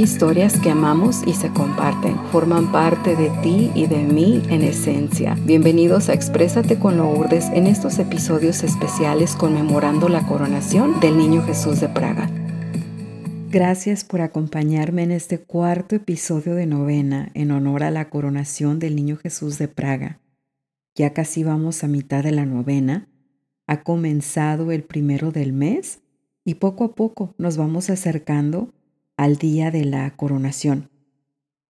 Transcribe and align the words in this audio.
Historias 0.00 0.58
que 0.58 0.70
amamos 0.70 1.20
y 1.26 1.34
se 1.34 1.50
comparten, 1.50 2.16
forman 2.32 2.72
parte 2.72 3.16
de 3.16 3.28
ti 3.42 3.70
y 3.74 3.86
de 3.86 3.98
mí 3.98 4.42
en 4.48 4.62
esencia. 4.62 5.36
Bienvenidos 5.44 6.08
a 6.08 6.14
Exprésate 6.14 6.78
con 6.78 6.96
Lourdes 6.96 7.50
en 7.52 7.66
estos 7.66 7.98
episodios 7.98 8.64
especiales 8.64 9.36
conmemorando 9.36 10.08
la 10.08 10.26
coronación 10.26 11.00
del 11.00 11.18
Niño 11.18 11.42
Jesús 11.42 11.80
de 11.80 11.90
Praga. 11.90 12.30
Gracias 13.50 14.02
por 14.02 14.22
acompañarme 14.22 15.02
en 15.02 15.10
este 15.10 15.38
cuarto 15.38 15.96
episodio 15.96 16.54
de 16.54 16.64
novena 16.64 17.30
en 17.34 17.50
honor 17.50 17.82
a 17.82 17.90
la 17.90 18.08
coronación 18.08 18.78
del 18.78 18.96
Niño 18.96 19.18
Jesús 19.18 19.58
de 19.58 19.68
Praga. 19.68 20.18
Ya 20.94 21.12
casi 21.12 21.44
vamos 21.44 21.84
a 21.84 21.88
mitad 21.88 22.24
de 22.24 22.32
la 22.32 22.46
novena. 22.46 23.06
Ha 23.66 23.82
comenzado 23.82 24.72
el 24.72 24.82
primero 24.82 25.30
del 25.30 25.52
mes 25.52 26.00
y 26.42 26.54
poco 26.54 26.84
a 26.84 26.94
poco 26.94 27.34
nos 27.36 27.58
vamos 27.58 27.90
acercando 27.90 28.70
al 29.20 29.36
día 29.36 29.70
de 29.70 29.84
la 29.84 30.10
coronación. 30.16 30.88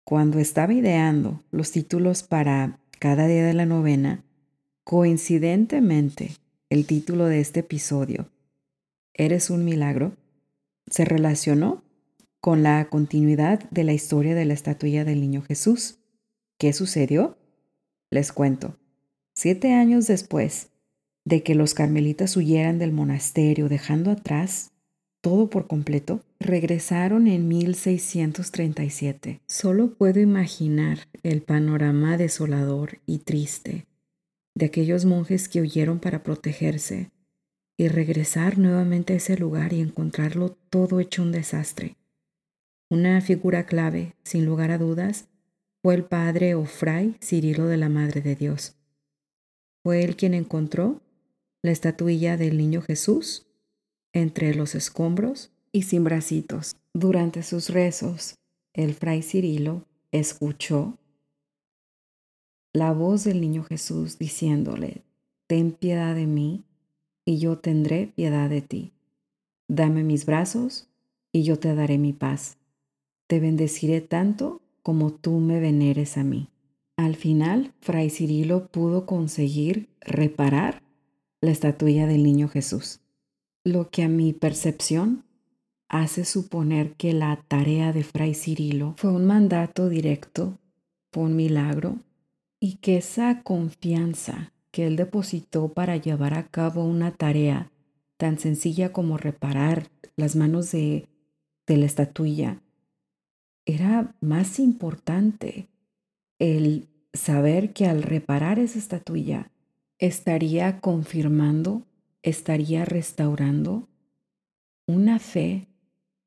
Cuando 0.05 0.39
estaba 0.39 0.73
ideando 0.73 1.43
los 1.51 1.73
títulos 1.73 2.23
para 2.23 2.79
cada 3.01 3.27
día 3.27 3.45
de 3.45 3.55
la 3.55 3.67
novena, 3.67 4.23
coincidentemente 4.85 6.31
el 6.69 6.87
título 6.87 7.25
de 7.25 7.41
este 7.41 7.59
episodio, 7.61 8.29
Eres 9.15 9.51
un 9.51 9.65
milagro, 9.65 10.13
se 10.87 11.05
relacionó 11.05 11.83
con 12.41 12.63
la 12.63 12.85
continuidad 12.89 13.69
de 13.71 13.83
la 13.83 13.95
historia 13.95 14.37
de 14.37 14.45
la 14.45 14.55
estatuilla 14.55 15.05
del 15.05 15.21
niño 15.21 15.43
Jesús. 15.43 15.99
¿Qué 16.57 16.73
sucedió? 16.73 17.37
Les 18.11 18.31
cuento. 18.31 18.77
Siete 19.35 19.73
años 19.73 20.07
después 20.07 20.69
de 21.25 21.43
que 21.43 21.57
los 21.57 21.75
carmelitas 21.75 22.37
huyeran 22.37 22.79
del 22.79 22.93
monasterio 22.93 23.69
dejando 23.69 24.13
atrás 24.13 24.70
todo 25.21 25.51
por 25.51 25.67
completo, 25.67 26.21
regresaron 26.39 27.27
en 27.27 27.49
1637. 27.49 29.41
Solo 29.47 29.95
puedo 29.95 30.21
imaginar 30.21 31.09
el 31.23 31.43
panorama 31.43 32.17
desolador 32.17 32.99
y 33.07 33.19
triste 33.19 33.87
de 34.55 34.67
aquellos 34.67 35.05
monjes 35.05 35.49
que 35.49 35.61
huyeron 35.61 36.01
para 36.01 36.23
protegerse 36.23 37.11
y 37.77 37.89
regresar 37.89 38.59
nuevamente 38.59 39.15
a 39.15 39.17
ese 39.17 39.37
lugar 39.37 39.73
y 39.73 39.81
encontrarlo 39.81 40.57
todo 40.71 41.01
hecho 41.01 41.23
un 41.23 41.33
desastre. 41.33 41.97
Una 42.91 43.21
figura 43.21 43.67
clave, 43.67 44.15
sin 44.23 44.45
lugar 44.45 44.71
a 44.71 44.79
dudas, 44.79 45.29
fue 45.83 45.95
el 45.95 46.05
padre 46.05 46.55
o 46.55 46.67
fray 46.67 47.17
Cirilo 47.23 47.67
de 47.67 47.77
la 47.77 47.89
Madre 47.89 48.21
de 48.21 48.35
Dios. 48.37 48.77
Fue 49.83 50.05
él 50.05 50.17
quien 50.17 50.35
encontró 50.35 51.01
la 51.63 51.71
estatuilla 51.71 52.37
del 52.37 52.59
niño 52.59 52.83
Jesús 52.83 53.47
entre 54.13 54.55
los 54.55 54.75
escombros 54.75 55.51
y 55.73 55.83
sin 55.83 56.05
bracitos. 56.05 56.77
Durante 56.93 57.43
sus 57.43 57.69
rezos, 57.69 58.35
el 58.73 58.95
fray 58.95 59.23
Cirilo 59.23 59.85
escuchó 60.13 60.97
la 62.73 62.93
voz 62.93 63.25
del 63.25 63.41
niño 63.41 63.65
Jesús 63.65 64.19
diciéndole, 64.19 65.03
Ten 65.47 65.73
piedad 65.73 66.15
de 66.15 66.27
mí 66.27 66.65
y 67.25 67.39
yo 67.39 67.59
tendré 67.59 68.07
piedad 68.07 68.49
de 68.49 68.63
ti. 68.63 68.93
Dame 69.69 70.05
mis 70.05 70.25
brazos 70.25 70.89
y 71.33 71.43
yo 71.43 71.59
te 71.59 71.75
daré 71.75 71.99
mi 71.99 72.13
paz. 72.13 72.59
Te 73.27 73.41
bendeciré 73.41 74.01
tanto 74.01 74.61
como 74.83 75.13
tú 75.13 75.39
me 75.39 75.61
veneres 75.61 76.17
a 76.17 76.25
mí. 76.25 76.49
Al 76.97 77.17
final, 77.17 77.73
Fray 77.81 78.11
Cirilo 78.11 78.67
pudo 78.69 79.07
conseguir 79.07 79.89
reparar 80.01 80.83
la 81.41 81.51
estatuilla 81.51 82.07
del 82.07 82.23
niño 82.23 82.49
Jesús 82.49 83.00
lo 83.65 83.91
que 83.91 84.03
a 84.03 84.09
mi 84.09 84.33
percepción 84.33 85.25
hace 85.89 86.25
suponer 86.25 86.95
que 86.95 87.13
la 87.13 87.45
tarea 87.49 87.93
de 87.93 88.05
Fray 88.05 88.35
Cirilo 88.35 88.95
fue 88.97 89.11
un 89.11 89.27
mandato 89.27 89.89
directo, 89.89 90.59
fue 91.13 91.25
un 91.25 91.37
milagro, 91.37 91.99
y 92.61 92.77
que 92.77 92.97
esa 92.99 93.43
confianza 93.43 94.53
que 94.71 94.87
él 94.87 94.97
depositó 94.97 95.73
para 95.73 95.97
llevar 95.97 96.35
a 96.35 96.47
cabo 96.47 96.85
una 96.85 97.11
tarea 97.11 97.71
tan 98.17 98.39
sencilla 98.39 98.93
como 98.93 99.17
reparar 99.17 99.89
las 100.17 100.37
manos 100.37 100.71
de, 100.71 101.09
de 101.67 101.77
la 101.77 101.87
estatuilla, 101.87 102.61
era 103.67 104.15
más 104.21 104.59
importante 104.59 105.69
el 106.39 106.89
saber 107.13 107.73
que 107.73 107.87
al 107.87 108.03
reparar 108.03 108.59
esa 108.59 108.79
estatuilla 108.79 109.51
estaría 109.99 110.81
confirmando 110.81 111.83
estaría 112.23 112.85
restaurando 112.85 113.89
una 114.87 115.19
fe 115.19 115.69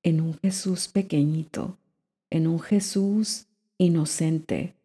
en 0.04 0.22
un 0.22 0.38
Jesús 0.40 0.88
pequeñito, 0.88 1.78
en 2.30 2.48
un 2.48 2.59
Jesús 2.59 3.48
inocente, 3.78 4.76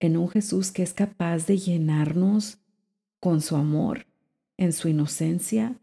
en 0.00 0.16
un 0.16 0.28
Jesús 0.28 0.70
que 0.72 0.82
es 0.82 0.92
capaz 0.92 1.46
de 1.46 1.58
llenarnos 1.58 2.58
con 3.20 3.40
su 3.40 3.56
amor, 3.56 4.06
en 4.56 4.72
su 4.72 4.88
inocencia, 4.88 5.76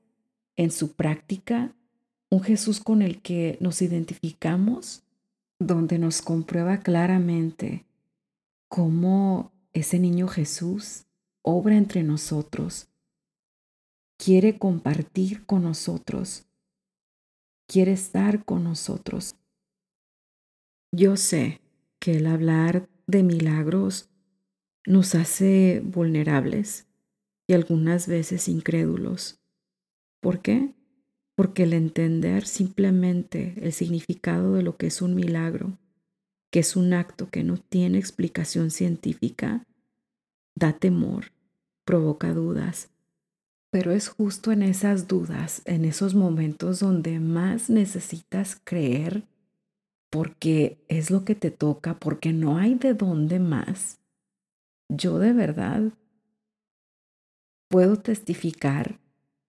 en 0.55 0.71
su 0.71 0.91
práctica, 0.91 1.73
un 2.29 2.41
Jesús 2.41 2.79
con 2.79 3.01
el 3.01 3.21
que 3.21 3.57
nos 3.61 3.81
identificamos, 3.81 5.03
donde 5.57 5.99
nos 5.99 6.21
comprueba 6.21 6.79
claramente 6.79 7.85
cómo 8.67 9.51
ese 9.73 9.99
niño 9.99 10.27
Jesús 10.27 11.05
obra 11.41 11.77
entre 11.77 12.03
nosotros 12.03 12.88
quiere 14.19 14.59
compartir 14.59 15.45
con 15.45 15.63
nosotros, 15.63 16.45
quiere 17.67 17.93
estar 17.93 18.43
con 18.43 18.65
nosotros. 18.65 19.35
Yo 20.91 21.15
sé 21.15 21.61
que 21.99 22.17
el 22.17 22.27
hablar 22.27 22.89
de 23.07 23.23
milagros 23.23 24.09
nos 24.85 25.15
hace 25.15 25.81
vulnerables 25.85 26.85
y 27.47 27.53
algunas 27.53 28.07
veces 28.07 28.49
incrédulos. 28.49 29.39
¿Por 30.19 30.41
qué? 30.41 30.75
Porque 31.35 31.63
el 31.63 31.71
entender 31.71 32.45
simplemente 32.45 33.53
el 33.61 33.71
significado 33.71 34.55
de 34.55 34.63
lo 34.63 34.75
que 34.75 34.87
es 34.87 35.01
un 35.01 35.15
milagro, 35.15 35.77
que 36.51 36.59
es 36.59 36.75
un 36.75 36.91
acto 36.91 37.29
que 37.29 37.45
no 37.45 37.55
tiene 37.55 37.97
explicación 37.97 38.69
científica, 38.69 39.65
da 40.55 40.73
temor, 40.73 41.31
provoca 41.85 42.33
dudas 42.33 42.89
pero 43.71 43.91
es 43.91 44.09
justo 44.09 44.51
en 44.51 44.63
esas 44.63 45.07
dudas, 45.07 45.61
en 45.65 45.85
esos 45.85 46.15
momentos 46.15 46.79
donde 46.79 47.19
más 47.19 47.69
necesitas 47.69 48.59
creer, 48.63 49.23
porque 50.09 50.79
es 50.87 51.11
lo 51.11 51.23
que 51.23 51.35
te 51.35 51.51
toca, 51.51 51.99
porque 51.99 52.33
no 52.33 52.57
hay 52.57 52.75
de 52.75 52.93
dónde 52.93 53.39
más. 53.39 53.99
Yo 54.89 55.19
de 55.19 55.33
verdad 55.33 55.93
puedo 57.69 57.97
testificar 57.97 58.99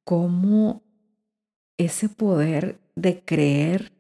cómo 0.05 0.83
ese 1.79 2.11
poder 2.11 2.79
de 2.95 3.21
creer 3.21 3.93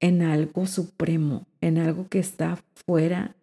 en 0.00 0.22
algo 0.22 0.66
supremo, 0.66 1.46
en 1.60 1.78
algo 1.78 2.08
que 2.08 2.18
está 2.18 2.58
fuera 2.74 3.36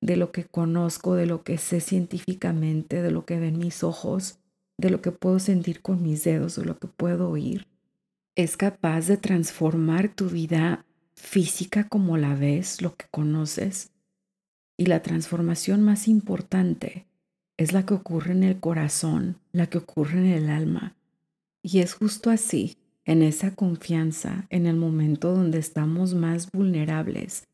de 0.00 0.16
lo 0.16 0.32
que 0.32 0.44
conozco, 0.44 1.14
de 1.14 1.26
lo 1.26 1.44
que 1.44 1.58
sé 1.58 1.80
científicamente, 1.80 3.02
de 3.02 3.12
lo 3.12 3.24
que 3.24 3.38
ven 3.38 3.58
mis 3.58 3.84
ojos, 3.84 4.40
de 4.78 4.90
lo 4.90 5.02
que 5.02 5.12
puedo 5.12 5.38
sentir 5.38 5.82
con 5.82 6.02
mis 6.02 6.24
dedos 6.24 6.56
o 6.56 6.64
lo 6.64 6.78
que 6.78 6.86
puedo 6.88 7.28
oír, 7.28 7.66
es 8.36 8.56
capaz 8.56 9.08
de 9.08 9.16
transformar 9.16 10.14
tu 10.14 10.30
vida 10.30 10.86
física 11.14 11.88
como 11.88 12.16
la 12.16 12.36
ves, 12.36 12.80
lo 12.80 12.96
que 12.96 13.06
conoces. 13.10 13.90
Y 14.76 14.86
la 14.86 15.02
transformación 15.02 15.82
más 15.82 16.06
importante 16.06 17.06
es 17.56 17.72
la 17.72 17.84
que 17.84 17.94
ocurre 17.94 18.32
en 18.32 18.44
el 18.44 18.60
corazón, 18.60 19.38
la 19.50 19.66
que 19.66 19.78
ocurre 19.78 20.18
en 20.18 20.26
el 20.26 20.48
alma. 20.48 20.96
Y 21.60 21.80
es 21.80 21.94
justo 21.94 22.30
así, 22.30 22.78
en 23.04 23.22
esa 23.22 23.56
confianza, 23.56 24.46
en 24.50 24.66
el 24.66 24.76
momento 24.76 25.34
donde 25.34 25.58
estamos 25.58 26.14
más 26.14 26.52
vulnerables, 26.52 27.48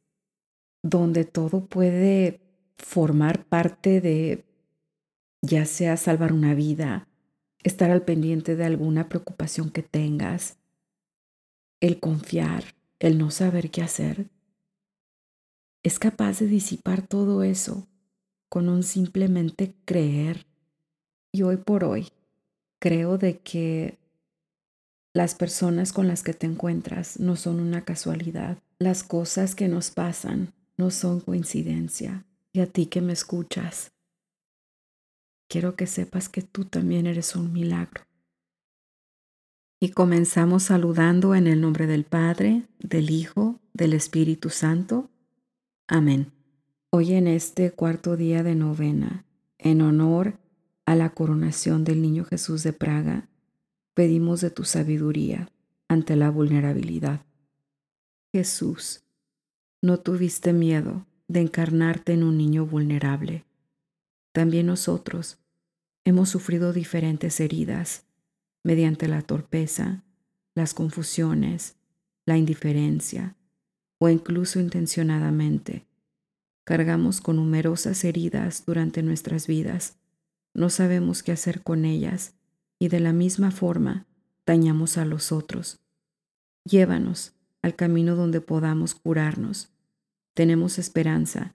donde 0.82 1.24
todo 1.24 1.64
puede 1.64 2.40
formar 2.76 3.46
parte 3.46 4.02
de, 4.02 4.44
ya 5.40 5.64
sea 5.64 5.96
salvar 5.96 6.34
una 6.34 6.54
vida, 6.54 7.08
estar 7.64 7.90
al 7.90 8.02
pendiente 8.02 8.54
de 8.54 8.64
alguna 8.64 9.08
preocupación 9.08 9.70
que 9.70 9.82
tengas, 9.82 10.58
el 11.80 11.98
confiar, 11.98 12.64
el 13.00 13.18
no 13.18 13.30
saber 13.30 13.70
qué 13.70 13.82
hacer, 13.82 14.28
es 15.82 15.98
capaz 15.98 16.38
de 16.38 16.46
disipar 16.46 17.06
todo 17.06 17.42
eso 17.42 17.88
con 18.48 18.68
un 18.68 18.82
simplemente 18.82 19.74
creer. 19.84 20.46
Y 21.32 21.42
hoy 21.42 21.56
por 21.56 21.84
hoy 21.84 22.08
creo 22.78 23.18
de 23.18 23.38
que 23.38 23.98
las 25.12 25.34
personas 25.34 25.92
con 25.92 26.06
las 26.06 26.22
que 26.22 26.34
te 26.34 26.46
encuentras 26.46 27.18
no 27.18 27.36
son 27.36 27.60
una 27.60 27.84
casualidad. 27.84 28.58
Las 28.78 29.02
cosas 29.02 29.54
que 29.54 29.68
nos 29.68 29.90
pasan 29.90 30.52
no 30.76 30.90
son 30.90 31.20
coincidencia. 31.20 32.24
Y 32.52 32.60
a 32.60 32.66
ti 32.66 32.86
que 32.86 33.00
me 33.00 33.12
escuchas, 33.12 33.93
quiero 35.48 35.76
que 35.76 35.86
sepas 35.86 36.28
que 36.28 36.42
tú 36.42 36.64
también 36.64 37.06
eres 37.06 37.36
un 37.36 37.52
milagro. 37.52 38.02
Y 39.80 39.90
comenzamos 39.90 40.64
saludando 40.64 41.34
en 41.34 41.46
el 41.46 41.60
nombre 41.60 41.86
del 41.86 42.04
Padre, 42.04 42.66
del 42.78 43.10
Hijo, 43.10 43.60
del 43.72 43.92
Espíritu 43.92 44.50
Santo. 44.50 45.10
Amén. 45.86 46.32
Hoy 46.90 47.12
en 47.12 47.26
este 47.26 47.70
cuarto 47.70 48.16
día 48.16 48.42
de 48.42 48.54
novena, 48.54 49.26
en 49.58 49.82
honor 49.82 50.38
a 50.86 50.94
la 50.94 51.10
coronación 51.10 51.84
del 51.84 52.00
Niño 52.00 52.24
Jesús 52.24 52.62
de 52.62 52.72
Praga, 52.72 53.28
pedimos 53.94 54.40
de 54.40 54.50
tu 54.50 54.64
sabiduría 54.64 55.50
ante 55.88 56.16
la 56.16 56.30
vulnerabilidad. 56.30 57.26
Jesús, 58.32 59.04
no 59.82 60.00
tuviste 60.00 60.52
miedo 60.52 61.06
de 61.28 61.40
encarnarte 61.40 62.12
en 62.12 62.22
un 62.22 62.38
niño 62.38 62.64
vulnerable. 62.64 63.44
También 64.34 64.66
nosotros 64.66 65.38
hemos 66.04 66.28
sufrido 66.28 66.72
diferentes 66.72 67.38
heridas 67.38 68.02
mediante 68.64 69.06
la 69.06 69.22
torpeza, 69.22 70.02
las 70.56 70.74
confusiones, 70.74 71.76
la 72.26 72.36
indiferencia 72.36 73.36
o 73.98 74.08
incluso 74.08 74.58
intencionadamente. 74.58 75.86
Cargamos 76.64 77.20
con 77.20 77.36
numerosas 77.36 78.02
heridas 78.02 78.64
durante 78.66 79.04
nuestras 79.04 79.46
vidas. 79.46 79.98
No 80.52 80.68
sabemos 80.68 81.22
qué 81.22 81.30
hacer 81.30 81.62
con 81.62 81.84
ellas 81.84 82.34
y 82.80 82.88
de 82.88 82.98
la 82.98 83.12
misma 83.12 83.52
forma 83.52 84.04
dañamos 84.44 84.98
a 84.98 85.04
los 85.04 85.30
otros. 85.30 85.78
Llévanos 86.64 87.34
al 87.62 87.76
camino 87.76 88.16
donde 88.16 88.40
podamos 88.40 88.96
curarnos. 88.96 89.70
Tenemos 90.34 90.80
esperanza 90.80 91.54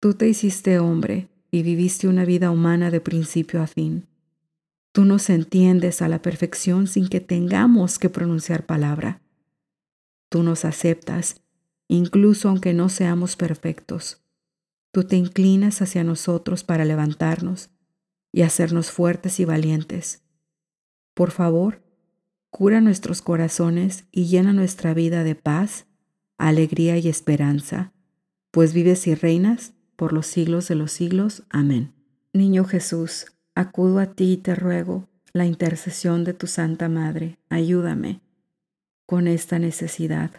tú 0.00 0.14
te 0.14 0.28
hiciste 0.28 0.78
hombre 0.78 1.28
y 1.50 1.62
viviste 1.62 2.08
una 2.08 2.24
vida 2.24 2.50
humana 2.50 2.90
de 2.90 3.00
principio 3.00 3.62
a 3.62 3.66
fin. 3.66 4.06
Tú 4.92 5.04
nos 5.04 5.30
entiendes 5.30 6.02
a 6.02 6.08
la 6.08 6.22
perfección 6.22 6.86
sin 6.86 7.08
que 7.08 7.20
tengamos 7.20 7.98
que 7.98 8.08
pronunciar 8.08 8.66
palabra. 8.66 9.20
Tú 10.28 10.42
nos 10.42 10.64
aceptas, 10.64 11.40
incluso 11.88 12.48
aunque 12.48 12.74
no 12.74 12.88
seamos 12.88 13.36
perfectos. 13.36 14.22
Tú 14.92 15.04
te 15.04 15.16
inclinas 15.16 15.82
hacia 15.82 16.04
nosotros 16.04 16.64
para 16.64 16.84
levantarnos 16.84 17.70
y 18.32 18.42
hacernos 18.42 18.90
fuertes 18.90 19.40
y 19.40 19.44
valientes. 19.44 20.22
Por 21.14 21.30
favor, 21.30 21.82
cura 22.50 22.80
nuestros 22.80 23.22
corazones 23.22 24.04
y 24.10 24.26
llena 24.26 24.52
nuestra 24.52 24.94
vida 24.94 25.24
de 25.24 25.34
paz, 25.34 25.86
alegría 26.38 26.96
y 26.98 27.08
esperanza, 27.08 27.92
pues 28.50 28.72
vives 28.72 29.06
y 29.06 29.14
reinas 29.14 29.74
por 29.98 30.12
los 30.12 30.26
siglos 30.26 30.68
de 30.68 30.76
los 30.76 30.92
siglos. 30.92 31.42
Amén. 31.50 31.92
Niño 32.32 32.64
Jesús, 32.64 33.26
acudo 33.56 33.98
a 33.98 34.06
ti 34.06 34.32
y 34.32 34.36
te 34.36 34.54
ruego 34.54 35.08
la 35.32 35.44
intercesión 35.44 36.22
de 36.22 36.32
tu 36.32 36.46
Santa 36.46 36.88
Madre. 36.88 37.36
Ayúdame 37.48 38.20
con 39.04 39.26
esta 39.26 39.58
necesidad. 39.58 40.30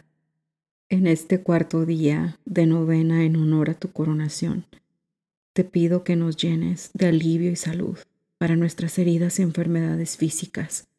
En 0.87 1.05
este 1.05 1.41
cuarto 1.41 1.85
día 1.85 2.39
de 2.45 2.65
novena 2.65 3.25
en 3.25 3.35
honor 3.35 3.69
a 3.69 3.73
tu 3.73 3.91
coronación, 3.91 4.65
te 5.51 5.65
pido 5.65 6.05
que 6.05 6.15
nos 6.15 6.37
llenes 6.37 6.91
de 6.93 7.07
alivio 7.07 7.51
y 7.51 7.57
salud 7.57 7.97
para 8.37 8.55
nuestras 8.55 8.97
heridas 8.97 9.39
y 9.39 9.41
enfermedades 9.41 10.15
físicas 10.15 10.89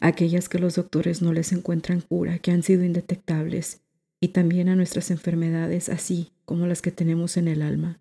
aquellas 0.00 0.48
que 0.48 0.58
los 0.58 0.74
doctores 0.74 1.22
no 1.22 1.32
les 1.32 1.52
encuentran 1.52 2.00
cura, 2.00 2.38
que 2.38 2.50
han 2.50 2.62
sido 2.62 2.84
indetectables, 2.84 3.80
y 4.18 4.28
también 4.28 4.68
a 4.68 4.76
nuestras 4.76 5.10
enfermedades, 5.10 5.88
así 5.88 6.32
como 6.50 6.66
las 6.66 6.82
que 6.82 6.90
tenemos 6.90 7.36
en 7.36 7.46
el 7.46 7.62
alma. 7.62 8.00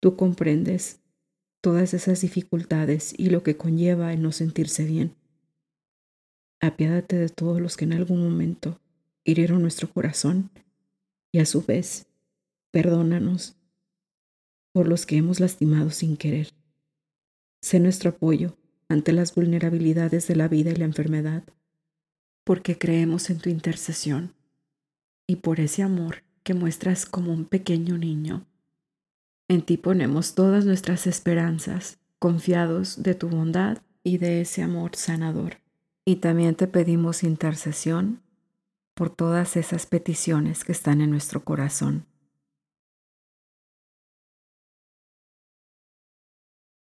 Tú 0.00 0.16
comprendes 0.16 0.98
todas 1.60 1.94
esas 1.94 2.20
dificultades 2.20 3.14
y 3.16 3.30
lo 3.30 3.44
que 3.44 3.56
conlleva 3.56 4.12
el 4.12 4.22
no 4.22 4.32
sentirse 4.32 4.84
bien. 4.84 5.14
Apiádate 6.60 7.14
de 7.14 7.28
todos 7.28 7.60
los 7.60 7.76
que 7.76 7.84
en 7.84 7.92
algún 7.92 8.24
momento 8.24 8.80
hirieron 9.22 9.62
nuestro 9.62 9.88
corazón 9.88 10.50
y 11.30 11.38
a 11.38 11.46
su 11.46 11.62
vez, 11.62 12.08
perdónanos 12.72 13.54
por 14.72 14.88
los 14.88 15.06
que 15.06 15.16
hemos 15.16 15.38
lastimado 15.38 15.90
sin 15.90 16.16
querer. 16.16 16.48
Sé 17.62 17.78
nuestro 17.78 18.10
apoyo 18.10 18.56
ante 18.88 19.12
las 19.12 19.32
vulnerabilidades 19.32 20.26
de 20.26 20.34
la 20.34 20.48
vida 20.48 20.72
y 20.72 20.74
la 20.74 20.86
enfermedad, 20.86 21.44
porque 22.42 22.76
creemos 22.78 23.30
en 23.30 23.38
tu 23.38 23.48
intercesión 23.48 24.34
y 25.28 25.36
por 25.36 25.60
ese 25.60 25.84
amor 25.84 26.24
que 26.44 26.54
muestras 26.54 27.06
como 27.06 27.32
un 27.32 27.44
pequeño 27.44 27.98
niño. 27.98 28.46
En 29.48 29.62
ti 29.62 29.76
ponemos 29.76 30.36
todas 30.36 30.64
nuestras 30.64 31.08
esperanzas, 31.08 31.98
confiados 32.20 33.02
de 33.02 33.16
tu 33.16 33.28
bondad 33.28 33.78
y 34.04 34.18
de 34.18 34.42
ese 34.42 34.62
amor 34.62 34.94
sanador. 34.94 35.56
Y 36.04 36.16
también 36.16 36.54
te 36.54 36.68
pedimos 36.68 37.24
intercesión 37.24 38.20
por 38.94 39.10
todas 39.10 39.56
esas 39.56 39.86
peticiones 39.86 40.62
que 40.62 40.70
están 40.70 41.00
en 41.00 41.10
nuestro 41.10 41.44
corazón. 41.44 42.06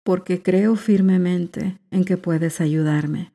porque 0.09 0.43
creo 0.43 0.75
firmemente 0.75 1.77
en 1.91 2.03
que 2.07 2.17
puedes 2.17 2.62
ayudarme. 2.62 3.31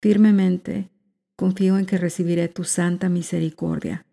Firmemente 0.00 0.88
confío 1.36 1.76
en 1.76 1.84
que 1.84 1.98
recibiré 1.98 2.48
tu 2.48 2.64
santa 2.64 3.10
misericordia. 3.10 4.06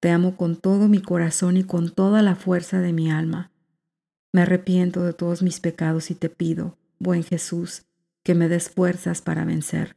Te 0.00 0.10
amo 0.10 0.36
con 0.36 0.56
todo 0.56 0.88
mi 0.88 1.00
corazón 1.00 1.56
y 1.56 1.64
con 1.64 1.90
toda 1.90 2.22
la 2.22 2.36
fuerza 2.36 2.80
de 2.80 2.92
mi 2.92 3.10
alma. 3.10 3.50
Me 4.32 4.42
arrepiento 4.42 5.02
de 5.02 5.12
todos 5.12 5.42
mis 5.42 5.60
pecados 5.60 6.10
y 6.10 6.14
te 6.14 6.28
pido, 6.28 6.76
buen 6.98 7.24
Jesús, 7.24 7.86
que 8.22 8.34
me 8.34 8.48
des 8.48 8.68
fuerzas 8.68 9.22
para 9.22 9.44
vencer. 9.44 9.96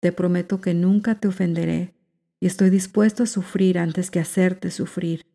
Te 0.00 0.12
prometo 0.12 0.60
que 0.60 0.74
nunca 0.74 1.18
te 1.18 1.28
ofenderé 1.28 1.94
y 2.40 2.46
estoy 2.46 2.70
dispuesto 2.70 3.22
a 3.22 3.26
sufrir 3.26 3.78
antes 3.78 4.10
que 4.10 4.20
hacerte 4.20 4.70
sufrir. 4.70 5.26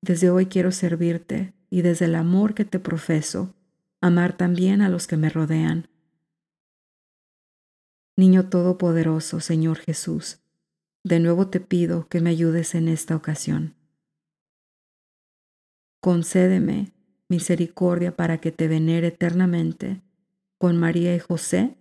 Desde 0.00 0.30
hoy 0.30 0.46
quiero 0.46 0.72
servirte, 0.72 1.52
y 1.68 1.82
desde 1.82 2.06
el 2.06 2.14
amor 2.14 2.54
que 2.54 2.64
te 2.64 2.78
profeso, 2.78 3.54
amar 4.00 4.36
también 4.36 4.80
a 4.80 4.88
los 4.88 5.06
que 5.06 5.16
me 5.16 5.28
rodean. 5.28 5.88
Niño 8.16 8.48
Todopoderoso, 8.48 9.40
Señor 9.40 9.78
Jesús, 9.78 10.38
de 11.06 11.20
nuevo 11.20 11.46
te 11.46 11.60
pido 11.60 12.08
que 12.08 12.20
me 12.20 12.30
ayudes 12.30 12.74
en 12.74 12.88
esta 12.88 13.14
ocasión. 13.14 13.76
Concédeme 16.00 16.90
misericordia 17.28 18.16
para 18.16 18.38
que 18.38 18.50
te 18.50 18.66
venere 18.66 19.06
eternamente 19.08 20.00
con 20.58 20.76
María 20.76 21.14
y 21.14 21.20
José 21.20 21.76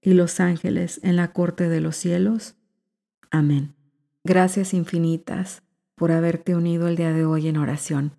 y 0.00 0.14
los 0.14 0.40
ángeles 0.40 0.98
en 1.04 1.14
la 1.14 1.32
corte 1.32 1.68
de 1.68 1.80
los 1.80 1.96
cielos. 1.96 2.56
Amén. 3.30 3.76
Gracias 4.24 4.74
infinitas 4.74 5.62
por 5.94 6.10
haberte 6.10 6.56
unido 6.56 6.88
el 6.88 6.96
día 6.96 7.12
de 7.12 7.24
hoy 7.24 7.46
en 7.46 7.58
oración. 7.58 8.10